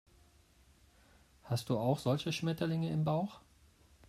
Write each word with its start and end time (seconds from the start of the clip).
Hast 1.43 1.69
du 1.69 1.77
auch 1.77 1.99
solche 1.99 2.33
Schmetterlinge 2.33 2.89
im 2.89 3.03
Bauch? 3.03 3.39